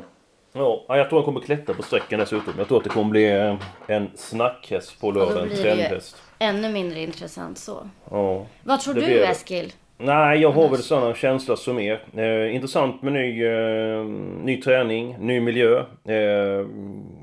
[0.57, 2.53] Ja, jag tror han kommer klättra på sträckan dessutom.
[2.57, 3.55] Jag tror att det kommer bli eh,
[3.87, 6.17] en snackhäst på lördag, en det trendhäst.
[6.39, 7.89] ännu mindre intressant så.
[8.11, 8.45] Ja.
[8.63, 9.25] Vad tror Det du blir det.
[9.27, 9.73] Eskil?
[9.97, 12.01] Nej, jag har väl samma känsla som er.
[12.15, 14.03] Eh, intressant med ny, eh,
[14.43, 15.79] ny träning, ny miljö.
[16.05, 16.65] Eh,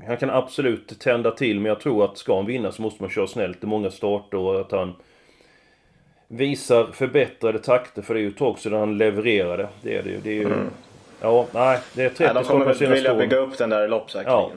[0.07, 3.09] han kan absolut tända till, men jag tror att ska han vinna så måste man
[3.09, 4.95] köra snällt i många starter och att han
[6.27, 9.67] visar förbättrade takter, för det är ju ett tag sedan han levererade.
[9.81, 10.19] Det är det ju.
[10.23, 10.49] Det är ju
[11.23, 13.19] Ja, nej, det är 30 Ja, de kommer väl vilja åren.
[13.19, 14.39] bygga upp den där loppsäkringen.
[14.39, 14.51] Ja,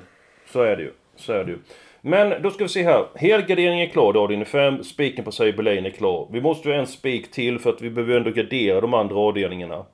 [0.52, 0.92] så är det ju.
[1.16, 1.58] Så är det ju.
[2.00, 3.04] Men då ska vi se här.
[3.14, 4.84] Helgardering är klar, avdelning 5.
[4.84, 6.28] Spiken på Lane är klar.
[6.32, 9.16] Vi måste ju ha en spik till för att vi behöver ändå gardera de andra
[9.16, 9.84] avdelningarna.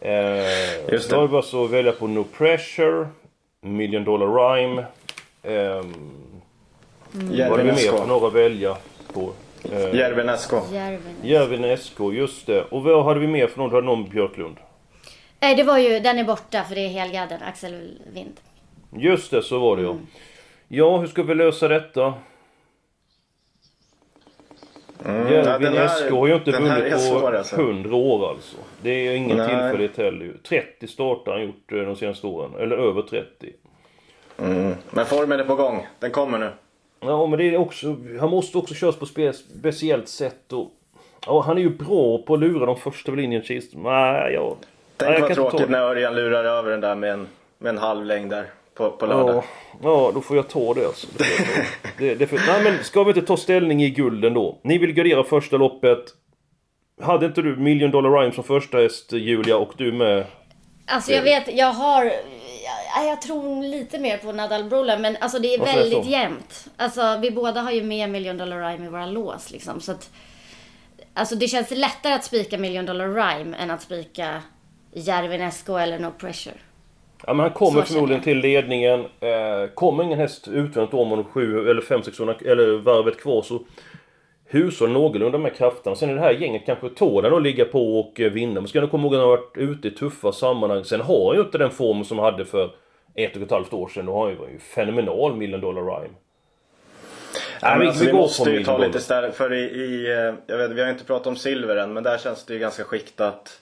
[0.00, 0.12] Eh,
[0.92, 1.16] Just det.
[1.16, 3.08] Då har vi alltså att välja på No Pressure,
[3.60, 4.84] Million Dollar Rhyme.
[5.42, 5.92] ehm,
[7.12, 8.76] vad har vi Järven mer för några att välja
[9.12, 9.30] på?
[9.72, 10.52] Eh, Järven SK.
[11.22, 12.62] Järven SK, just det.
[12.62, 13.68] Och vad hade vi mer för någon?
[13.70, 14.56] Du hade någon Björklund?
[15.40, 18.40] Nej, det var ju, den är borta för det är Helgaden, Axel Wind.
[18.96, 19.96] Just det, så var det ja.
[20.68, 22.14] Ja, hur ska vi lösa detta?
[25.04, 27.56] Mm, Järvin SK har ju inte vunnit på svår, alltså.
[27.56, 28.56] 100 år alltså.
[28.82, 29.48] Det är ingen Nej.
[29.48, 30.36] tillfällighet heller ju.
[30.38, 32.50] 30 starter har han gjort eh, de senaste åren.
[32.58, 33.52] Eller över 30.
[34.38, 34.74] Mm.
[34.90, 35.86] Men formen är på gång.
[35.98, 36.50] Den kommer nu.
[37.00, 37.96] Ja men det är också...
[38.20, 40.70] Han måste också köras på spe, speciellt sätt och...
[41.26, 43.72] Ja, han är ju bra på att lura de första linjen kist.
[43.74, 44.56] Nej, ja...
[44.98, 48.30] Tänk vad tråkigt när Örjan lurar över den där med en, med en halv längd
[48.30, 49.34] där på, på lördag.
[49.34, 49.44] Ja,
[49.82, 51.06] ja, då får jag ta det alltså.
[51.18, 51.60] Det ta.
[51.98, 54.58] det, det får, nej men ska vi inte ta ställning i gulden då?
[54.62, 56.04] Ni vill gardera första loppet.
[57.02, 60.24] Hade inte du Million Dollar Rhyme som första häst Julia och du med?
[60.86, 62.04] Alltså jag vet, jag har...
[62.04, 66.04] Jag, jag tror lite mer på Nadal Brola men alltså det är Varför är väldigt
[66.04, 66.10] så?
[66.10, 66.66] jämnt.
[66.76, 70.10] Alltså vi båda har ju med Million Dollar Rhyme i våra lås liksom så att...
[71.14, 74.42] Alltså det känns lättare att spika Million Dollar Rhyme än att spika
[74.98, 76.54] Järven SK eller No Pressure.
[77.26, 79.00] Ja men han kommer förmodligen till ledningen.
[79.00, 83.60] Eh, kommer ingen häst utvändigt om honom sju eller fem, sex eller varvet kvar så
[84.46, 85.96] hushåll någorlunda med krafterna.
[85.96, 88.60] Sen är det här gänget kanske tål att ligga på och eh, vinna.
[88.60, 90.84] Men ska du komma ihåg att han har varit ute i tuffa sammanhang.
[90.84, 92.70] Sen har han ju inte den formen som han hade för
[93.14, 94.06] ett och ett halvt år sedan.
[94.06, 96.14] Då har han ju fenomenal Million Dollar Rhyme.
[97.62, 100.34] Ja, vi- men alltså, vi vi måste ju ta lite stället för i, i eh,
[100.46, 102.84] jag vet, vi har inte pratat om silver än men där känns det ju ganska
[102.84, 103.60] skiktat.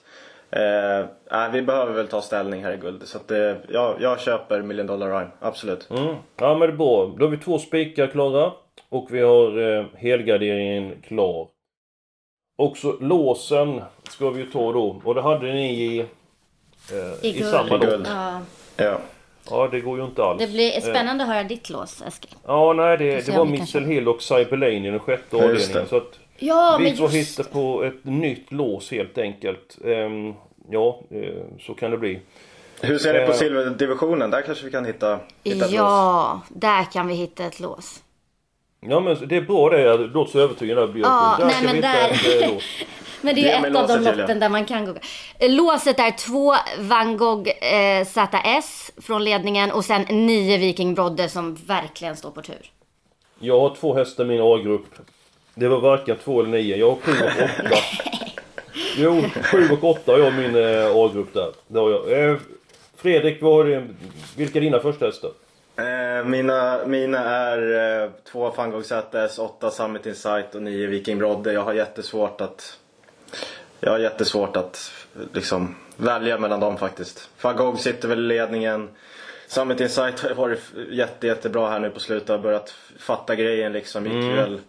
[0.51, 3.07] Eh, vi behöver väl ta ställning här i guld.
[3.07, 5.89] Så att, eh, jag, jag köper Million Dollar Rhyme, absolut.
[5.89, 6.15] Mm.
[6.39, 7.13] Ja men det är bra.
[7.17, 8.51] Då har vi två spikar klara.
[8.89, 11.47] Och vi har eh, helgarderingen klar.
[12.57, 15.01] Också låsen ska vi ju ta då.
[15.03, 18.07] Och det hade ni i, eh, I i samma guld.
[18.09, 18.41] Ja,
[18.77, 18.97] Ja.
[19.49, 20.39] Ja det går ju inte alls.
[20.41, 22.31] det blir Eh, spännande att höra ditt lås Eskil.
[22.47, 25.87] Ja nej det, det var Missel Hill och Cyber Lane i den sjätte avdelningen.
[25.87, 29.77] Så att Ja vi men får just hitta på ett nytt lås helt enkelt.
[29.85, 30.33] Ehm,
[30.69, 32.19] ja, eh, så kan det bli.
[32.81, 33.37] Hur ser ni på Eh.
[33.37, 34.31] silverdivisionen?
[34.31, 35.79] Där kanske vi kan hitta, hitta ett lås.
[35.79, 38.03] Ja, där kan vi hitta ett lås.
[38.79, 39.81] Ja men det är bra det.
[39.81, 41.05] Jag låter så övertygad där Björklund.
[41.05, 42.63] Ja, där nej, kan men vi hitta där- ett eh, lås.
[43.21, 44.93] Men det är ju ett av de loppen där man kan gå.
[45.39, 51.29] Eh, Låset är två Van Gogh eh, ZS från ledningen och sen nio Viking Brodde
[51.29, 52.71] som verkligen står på tur.
[53.39, 54.85] Jag har två hästar i min A-grupp.
[55.57, 56.75] Det var varken två eller nio.
[56.77, 57.75] Jag har sju och åtta.
[58.99, 61.51] Jo, sju och åtta har jag min eh, A-grupp där.
[61.67, 62.29] Det har jag.
[62.31, 62.37] Eh,
[62.95, 63.87] Fredrik, vad har du,
[64.37, 65.31] vilka är dina första hästar?
[65.77, 71.17] Eh, mina, mina är eh, två van Gogh ZS, åtta Summit Insight och nio Viking
[71.17, 71.53] Brodde.
[71.53, 72.77] Jag har jättesvårt att
[73.79, 74.91] jag har jättesvårt att
[75.33, 77.29] liksom välja mellan dem faktiskt.
[77.41, 78.89] Van Gogh sitter väl i ledningen.
[79.47, 82.29] Summit Insight har varit jätte, jättebra här nu på slutet.
[82.29, 84.03] Har börjat fatta grejen liksom.
[84.05, 84.35] Gick Mm.
[84.35, 84.59] väl,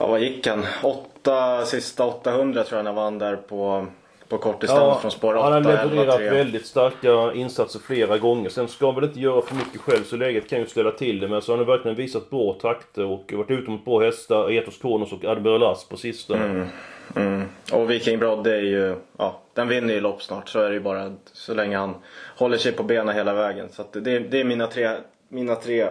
[0.00, 0.66] ja vad gick han?
[0.82, 3.86] Åtta, sista 800 tror jag han vann där på,
[4.28, 5.42] på kortdistans från spår 8.
[5.42, 6.30] han har 11, levererat 3.
[6.30, 8.48] väldigt starka insatser flera gånger.
[8.48, 11.20] Sen ska han väl inte göra för mycket själv så läget kan ju ställa till
[11.20, 11.28] det.
[11.28, 14.52] Men så har han verkligen visat bra takter och varit ute mot bra hästar.
[14.52, 16.44] Etos Kronos och Admiral As på sistone.
[16.44, 16.68] Mm.
[17.16, 17.42] Mm.
[17.72, 20.48] Och Viking Brodde är ju, ja, den vinner ju lopp snart.
[20.48, 21.94] Så är det ju bara så länge han
[22.36, 23.68] håller sig på benen hela vägen.
[23.72, 24.90] Så det, det är mina tre,
[25.28, 25.82] mina tre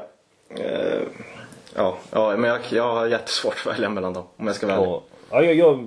[0.49, 1.01] eh,
[1.75, 4.86] ja, ja, men jag, jag har jättesvårt att välja mellan dem om jag ska välja.
[4.86, 5.79] Ja, ja jag, jag,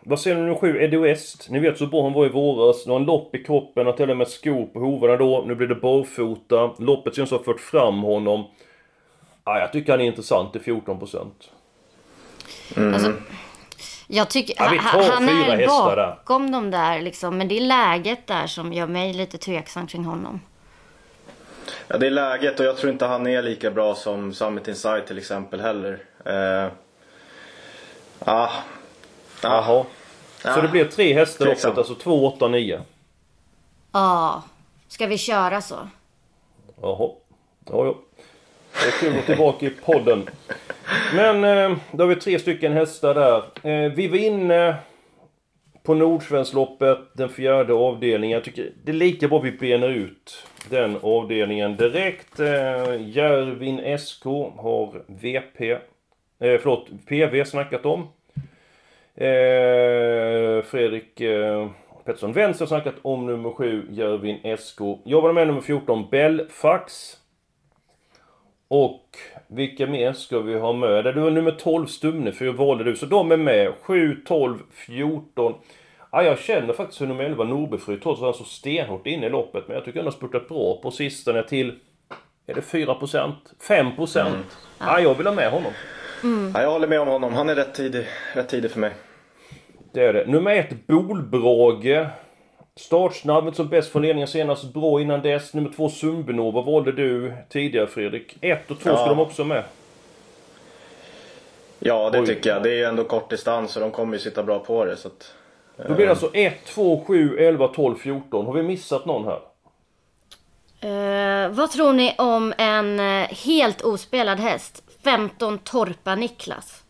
[0.00, 1.50] vad säger du nummer sju, Eddie West?
[1.50, 2.86] Ni vet så bra han var i våras.
[2.86, 5.44] Nu har han lopp i kroppen, har till och med skor på hovarna då.
[5.46, 6.70] Nu blir det barfota.
[6.78, 8.44] Loppet syns ha fört fram honom.
[9.44, 11.30] Ja, jag tycker han är intressant till 14%.
[12.76, 13.12] Alltså,
[14.06, 16.06] jag tycker, Ja, vi han, tar han fyra är hästar där.
[16.06, 17.38] bakom dem där liksom.
[17.38, 20.40] Men det är läget där som gör mig lite tveksam kring honom.
[21.88, 25.06] Ja, det är läget och jag tror inte han är lika bra som Summit Insight
[25.06, 25.98] till exempel heller.
[26.24, 26.70] Eh,
[28.24, 28.50] ja.
[29.42, 29.84] Jaha.
[30.42, 30.60] Så Ja.
[30.60, 32.80] det blir tre hästar loppet, alltså 2, 8, 9.
[33.92, 34.42] Ja,
[34.88, 35.88] ska vi köra så?
[36.82, 37.10] Jaha.
[37.70, 37.94] Ja, ja.
[38.82, 40.30] Det är kul att vara tillbaka i podden.
[41.14, 43.36] Men eh, då har vi tre stycken hästar där.
[43.70, 44.76] Eh, vi var inne
[45.88, 48.34] på Nordsvenskloppet, den fjärde avdelningen.
[48.34, 52.40] Jag tycker det är lika bra vi benar ut den avdelningen direkt.
[52.40, 54.24] Eh, Järvin SK
[54.56, 55.78] har VP, eh,
[56.38, 58.00] förlåt, PV snackat om.
[59.14, 61.68] Eh, Fredrik eh,
[62.04, 64.80] Pettersson Vänster har snackat om nummer 7, Järvin SK.
[65.04, 67.16] Jag var med nummer 14, Belfax.
[68.68, 69.04] Och
[69.46, 71.04] vilka mer ska vi ha med?
[71.04, 72.96] Det var nummer 12, Stumne, för valde du.
[72.96, 73.72] Så de är med.
[73.82, 75.54] 7, 12, 14.
[76.10, 79.30] Ja, jag känner faktiskt för nummer 11, Nordbefryd, trots att han så stenhårt inne i
[79.30, 79.64] loppet.
[79.68, 81.78] Men jag tycker han har spurtat bra på sistone till...
[82.46, 83.32] Är det 4%?
[83.60, 84.20] 5%?
[84.26, 84.40] Mm.
[84.78, 85.72] Ja, jag vill ha med honom.
[86.54, 87.34] Ja, jag håller med om honom.
[87.34, 88.90] Han är rätt tidig, rätt tidig för mig.
[89.92, 90.26] Det är det.
[90.26, 92.06] Nummer ett, Bolbrage.
[92.76, 95.54] Startsnabbet som bäst från ledningen senast, bra innan dess.
[95.54, 98.36] Nummer två, Sumbenova valde du tidigare Fredrik.
[98.40, 98.96] Ett och två Ja.
[98.96, 99.64] ska de också med.
[101.78, 102.26] Ja, det Oj.
[102.26, 102.62] tycker jag.
[102.62, 104.96] Det är ju ändå kort distans och de kommer ju sitta bra på det.
[104.96, 105.34] Så att,
[105.86, 108.46] Då blir det alltså 1, 2, 7, 11, 12, 14.
[108.46, 109.40] Har vi missat någon här?
[110.80, 114.82] Eh, vad tror ni om en eh, helt ospelad häst?
[115.04, 116.82] 15 Torpa Niklas.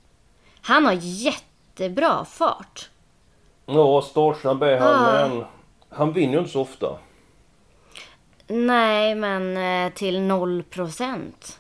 [0.61, 2.89] Han har jättebra fart.
[3.67, 5.29] Ja, startsnabb är han, Ah.
[5.29, 5.45] men
[5.89, 6.99] han vinner ju inte så ofta.
[8.47, 11.59] Nej, men eh, till 0 procent.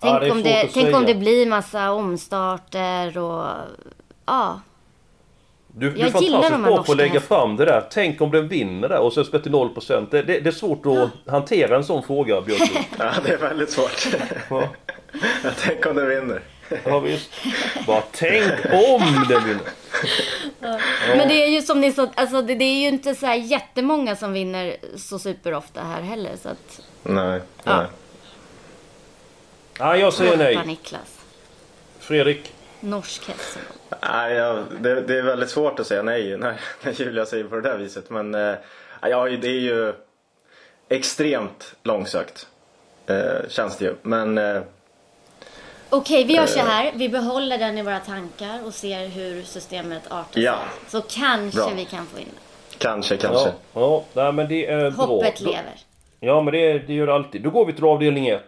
[0.00, 3.46] Tänk, är om, det, tänk om det blir massa omstarter och...
[4.26, 4.60] Ja.
[5.76, 7.86] Du, du är fantastiskt bra på att lägga fram det där.
[7.90, 10.06] Tänk om den vinner där och sen spelar till 0%.
[10.10, 12.84] Det, det, det är svårt att hantera en sån fråga, Björklund.
[12.98, 14.06] ja, det är väldigt svårt.
[14.50, 14.68] Ja.
[15.44, 16.42] jag tänker om den vinner.
[16.84, 17.30] Ja, visst.
[17.86, 19.68] Bara tänk om den vinner.
[21.16, 23.34] Men det är ju som ni sa, alltså det, det är ju inte så här
[23.34, 26.32] jättemånga som vinner så superofta här heller.
[26.42, 26.80] Så att...
[27.02, 27.76] Nej, Ja.
[27.76, 27.86] nej.
[29.78, 30.58] Ja, jag säger nej.
[30.66, 31.18] Niklas.
[31.98, 32.52] Fredrik?
[32.80, 33.58] Norsk häst.
[34.12, 37.54] Nej, jag, det, det är väldigt svårt att säga nej när, när Julia säger på
[37.56, 38.10] det där viset.
[38.10, 38.54] Men eh,
[39.02, 39.92] ja, det är ju
[40.88, 42.46] extremt långsökt.
[43.06, 43.94] Eh, känns det ju.
[44.02, 44.62] Men eh,
[45.90, 46.64] Okej, vi gör så Eh.
[46.66, 46.92] här.
[46.94, 50.52] Vi behåller den i våra tankar och ser hur systemet artar Ja.
[50.52, 51.00] sig.
[51.00, 51.70] Så kanske Bra.
[51.76, 52.26] vi kan få in
[52.70, 52.78] det.
[52.78, 53.48] kanske, kanske.
[53.48, 55.04] Ja, ja nej, men det är bra.
[55.06, 55.74] Hoppet lever.
[56.20, 57.42] Ja, men det, det gör det alltid.
[57.42, 58.42] Då går vi till avdelning 1.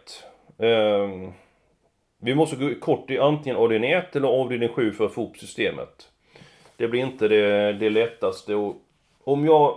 [2.27, 5.39] Vi måste gå kort i antingen avdelning 1 eller avdelning 7 för att få ihop
[5.39, 6.09] systemet.
[6.77, 8.55] Det blir inte det, det lättaste.
[8.55, 8.77] Och
[9.25, 9.77] om jag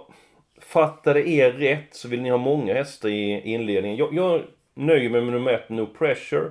[0.62, 3.97] fattade er rätt så vill ni ha många hästar i inledningen.
[3.97, 4.41] Jag, jag
[4.73, 6.49] nöjer mig med nummer 1, No Pressure.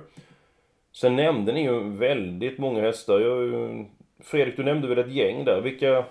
[0.91, 3.19] Sen nämnde ni ju väldigt många hästar.
[3.19, 3.85] Jag,
[4.23, 5.61] Fredrik, du nämnde väl ett gäng där.
[5.61, 6.03] Vilka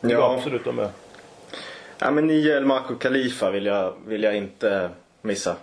[0.00, 0.34] vill Ja.
[0.38, 0.88] absolut ha med?
[1.98, 4.90] Ja, men El Marco Khalifa vill jag, vill jag inte
[5.22, 5.56] missa.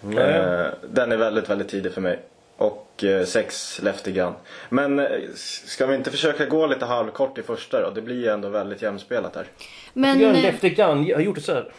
[0.00, 0.24] Nej.
[0.24, 2.18] Eh, den är väldigt, väldigt tidig för mig.
[2.56, 4.32] Och 6 Lefty Gun.
[4.68, 7.90] Men eh, ska vi inte försöka gå lite halvkort i första då?
[7.90, 9.46] Det blir ju ändå väldigt jämspelat här.
[9.92, 10.20] Men...
[10.20, 11.72] Jag tycker eh, Lefty Gun har gjort ett så här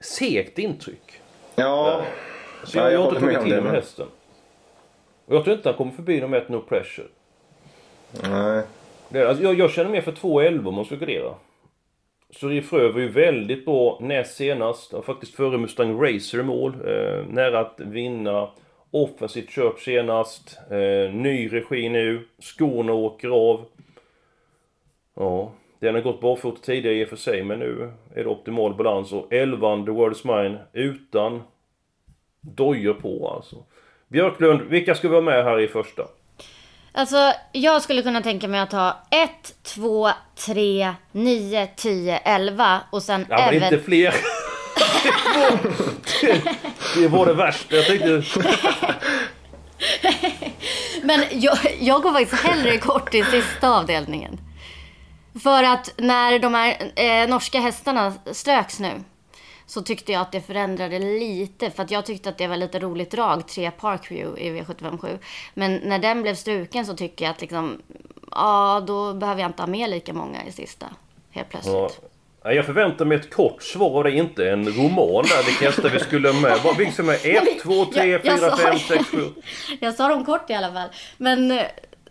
[0.00, 1.20] segt intryck.
[1.54, 2.02] Ja,
[2.64, 4.06] Så Ja, jag, jag jag har inte tagit till det, med hästen.
[5.26, 7.06] Och jag tror inte han kommer förbi dem med ett no pressure.
[8.22, 8.62] nej.
[9.08, 11.34] Det, alltså, jag, jag känner mer för 2.11 om man ska gardera.
[12.30, 14.92] Suri Frö var ju väldigt bra näst senast.
[14.92, 16.72] Han var faktiskt före Mustang Racer i mål.
[16.72, 18.48] Eh, nära att vinna.
[18.90, 20.58] Offensivt köp senast.
[20.70, 22.28] Eh, ny regi nu.
[22.38, 23.64] Skorna åker av.
[25.14, 28.74] Ja, den har gått barfota tidigare i och för sig, men nu är det optimal
[28.74, 29.12] balans.
[29.12, 31.42] Och 11 The World is Mine utan
[32.40, 33.56] dojor på alltså.
[34.08, 36.02] Björklund, vilka ska vi ha med här i första?
[36.92, 39.30] Alltså, jag skulle kunna tänka mig att ha 1,
[39.62, 40.08] 2,
[40.46, 43.62] 3, 9, 10, 11 och sen Ja, men även...
[43.74, 44.14] inte fler.
[47.00, 47.76] det, var det värsta.
[47.76, 48.22] Jag tänkte...
[51.02, 54.38] Men jag, jag går faktiskt hellre kort i sista avdelningen.
[55.42, 58.92] För att när de här eh, norska hästarna ströks nu
[59.66, 61.70] så tyckte jag att det förändrade lite.
[61.70, 65.18] För att jag tyckte att det var lite roligt drag, 3 Parkview i V757.
[65.54, 67.82] Men när den blev struken så tycker jag att liksom,
[68.30, 70.86] ja då behöver jag inte ha med lika många i sista.
[71.30, 71.74] Helt plötsligt.
[72.02, 72.08] Ja.
[72.46, 75.46] Ja, Jag förväntar mig ett kort svar av dig, inte en roman där.
[75.46, 76.58] Vilka hästar vi skulle med.
[76.64, 77.18] Vad- ska med?
[77.24, 79.18] 1, 2, 3, jag- jag 4, sa- 5, 6, 7.
[79.80, 80.88] Jag sa dem kort i alla fall.
[81.16, 81.62] Men eh,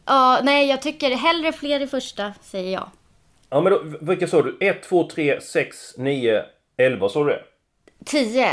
[0.06, 2.90] ja, nej jag tycker hellre fler i första, säger jag.
[3.50, 4.58] Ja men då, vilka sa du?
[4.60, 6.44] 1, 2, 3, 6, 9,
[6.78, 7.42] 11 sa du det?
[8.06, 8.50] 10,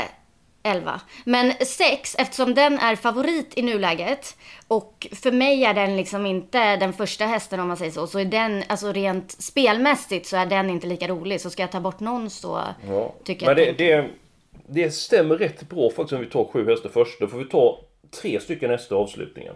[0.63, 1.01] 11.
[1.23, 6.75] Men 6, eftersom den är favorit i nuläget och för mig är den liksom inte
[6.75, 8.07] den första hästen om man säger så.
[8.07, 11.41] Så är den, alltså rent spelmässigt så är den inte lika rolig.
[11.41, 13.13] Så ska jag ta bort någon så Ja.
[13.23, 14.09] tycker Men jag det, att det,
[14.67, 17.19] det stämmer rätt bra faktiskt om vi tar sju hästar först.
[17.19, 17.79] Då får vi ta
[18.21, 19.55] tre stycken nästa avslutningen.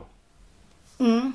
[0.99, 1.33] Mm.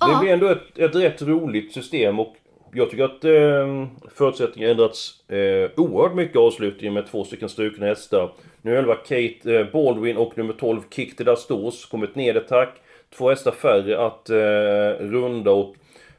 [0.00, 2.36] Det blir ändå ett, ett rätt roligt system och
[2.72, 7.86] jag tycker att eh, förutsättningarna ändrats eh, oerhört mycket i avslutningen med två stycken strukna
[7.86, 8.32] hästar.
[8.62, 12.74] Nu 11 Kate eh, Baldwin och nummer 12 Kick the Dastos kommit ned ett tack.
[13.16, 15.74] Två hästar färre att eh, runda och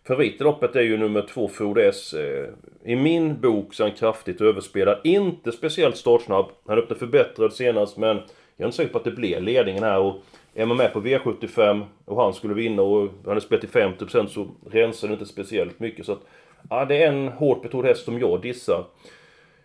[0.07, 2.13] favorit i loppet är ju nummer 2 Frode S.
[2.13, 2.49] Eh,
[2.83, 4.99] I min bok så är han kraftigt överspelad.
[5.03, 6.45] Inte speciellt startsnabb.
[6.67, 8.23] Han öppnade förbättrad senast men jag
[8.57, 11.85] är inte säker på att det blir ledningen här och är man med på V75
[12.05, 15.79] och han skulle vinna och han är spelat till 50% så rensar det inte speciellt
[15.79, 16.21] mycket så att
[16.69, 18.85] Ja, det är en hårt betrodd häst som jag dissar.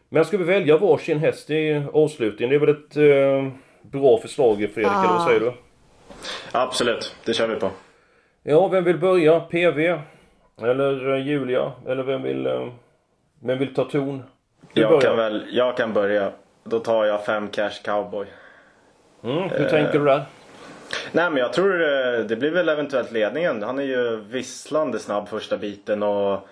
[0.09, 2.51] Men ska vi välja varsin häst i avslutningen?
[2.51, 5.53] Det är väl ett eh, bra förslag Fredrik, eller vad säger du?
[6.53, 7.71] Absolut, det kör vi på.
[8.43, 9.41] Ja, vem vill börja?
[9.41, 9.99] PV?
[10.63, 11.73] Eller eh, Julia?
[11.87, 12.69] Eller vem vill, eh,
[13.41, 14.23] vem vill ta ton?
[14.73, 15.03] Du Jag börjar.
[15.03, 16.33] kan, väl, jag kan börja.
[16.65, 18.27] Då tar jag 5 cash cowboy.
[19.25, 20.23] Mm, hur tänker du där?
[21.13, 23.63] Nej men jag tror eh, det blir väl eventuellt ledningen.
[23.63, 26.49] Han är ju visslande snabb första biten och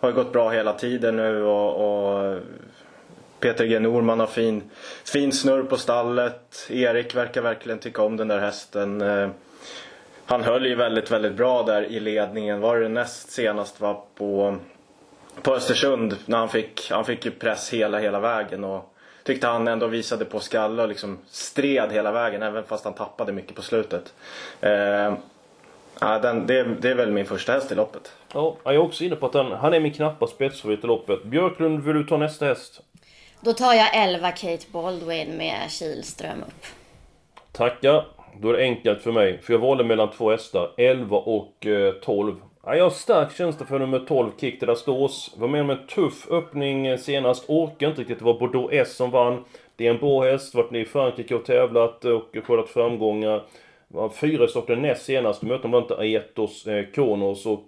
[0.00, 2.38] har ju gått bra hela tiden nu och, och
[3.40, 4.62] Peter G Norman har fin,
[5.04, 6.66] fin snurr på stallet.
[6.70, 9.00] Erik verkar verkligen tycka om den där hästen.
[9.00, 9.28] Eh,
[10.26, 12.60] han höll ju väldigt, väldigt bra där i ledningen.
[12.60, 14.56] Var det näst senast var på,
[15.42, 18.64] på Östersund när han fick, han fick ju press hela, hela vägen.
[18.64, 18.94] Och
[19.28, 23.32] tyckte han ändå visade på skalle och liksom stred hela vägen även fast han tappade
[23.32, 24.14] mycket på slutet.
[24.60, 25.14] Eh,
[26.00, 28.12] ja, den, det, det är väl min första häst i loppet.
[28.32, 31.24] Ja, jag är också inne på att han, han är min knappa spetsfavorit i loppet.
[31.24, 32.80] Björklund, vill du ta nästa häst?
[33.40, 36.64] Då tar jag 11 Kate Baldwin med Kihlström upp.
[37.52, 38.06] Tackar.
[38.40, 39.42] Då är det enkelt för mig.
[39.42, 40.70] För jag valde mellan två hästar.
[40.76, 42.36] 11 och eh, 12.
[42.68, 45.34] Ja, jag har stark känsla för nummer 12, Kick där Stås.
[45.38, 47.44] Var med om en tuff öppning eh, senast.
[47.48, 48.18] Orkar inte riktigt.
[48.18, 49.44] Det var Bordeaux S som vann.
[49.76, 50.54] Det är en bra häst.
[50.54, 53.42] Varit nere i Frankrike och tävlat och skördat framgångar.
[53.88, 55.42] Var fyra i starten näst senast.
[55.42, 57.64] Mötte bland annat Aetos eh, Kronos och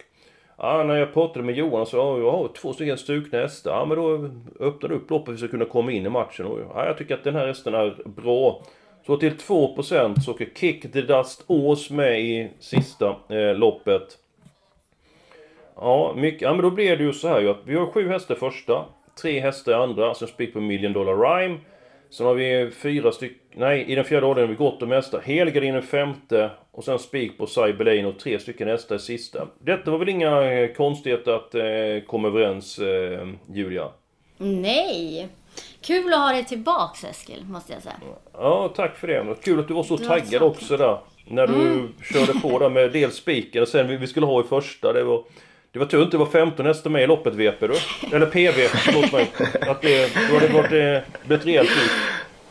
[0.56, 3.70] Ja, när jag pratade med Johan så ja, jag har två stycken strukna hästar.
[3.70, 4.30] Ja, men då
[4.66, 6.46] öppnade upp loppet för att vi ska kunna komma in i matchen.
[6.46, 8.62] Och, ja, jag tycker att den här hästen är bra.
[9.06, 14.19] Så till 2% så åker Kick the Dust Ås med i sista eh, loppet.
[15.80, 18.08] Ja, mycket, ja, men då blir det ju så här ju att vi har sju
[18.08, 18.84] hästar första,
[19.22, 21.58] tre hästar i andra, sen spik på Million Dollar Rhyme.
[22.10, 25.20] Sen har vi fyra stycken, nej i den fjärde avdelningen har vi gott om hästar.
[25.20, 29.46] Helgardin i femte och sen spik på Cyberlane och tre stycken hästar i sista.
[29.58, 31.62] Detta var väl inga eh, konstigheter att eh,
[32.06, 33.88] komma överens eh, Julia?
[34.38, 35.28] Nej!
[35.82, 37.94] Kul att ha dig tillbaks Eskil, måste jag säga.
[38.32, 39.20] Ja, tack för det.
[39.20, 40.98] Och Kul att du var så var taggad så också där.
[41.26, 41.88] När du Mm.
[42.12, 44.92] körde på där med dels spiken och sen vi skulle ha i första.
[44.92, 45.24] Det var,
[45.72, 47.74] det var tur att det var 15 hästar med i loppet VP du.
[48.16, 49.30] Eller PV, förlåt mig.
[49.60, 51.90] Att det, då hade det varit, eh, blivit rejält ut.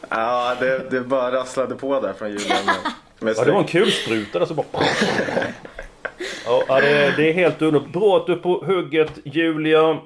[0.09, 2.31] Ja, det, det bara rasslade på där från.
[3.19, 4.65] Med Ja, det var en kulspruta där så bara...
[6.45, 7.91] Ja, det är, det är helt underbart.
[7.91, 9.97] Bra att du är på hugget, Julia.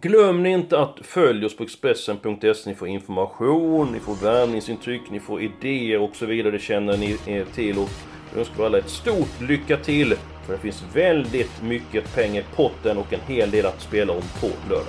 [0.00, 2.70] Glöm inte att följa oss på Expressen.se.
[2.70, 6.52] Ni får information, ni får värvningsintryck, ni får idéer och så vidare.
[6.52, 7.78] Det känner ni till.
[7.78, 7.88] Och
[8.30, 10.14] jag önskar alla ett stort lycka till.
[10.48, 14.22] För det finns väldigt mycket pengar i potten och en hel del att spela om
[14.40, 14.86] på lördag.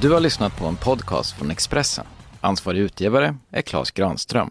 [0.00, 2.06] Du har lyssnat på en podcast från Expressen.
[2.40, 4.50] Ansvarig utgivare är Klas Granström.